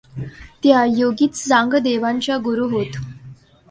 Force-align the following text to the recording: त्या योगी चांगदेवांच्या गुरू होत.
त्या 0.63 0.83
योगी 0.85 1.27
चांगदेवांच्या 1.27 2.37
गुरू 2.37 2.67
होत. 2.69 3.01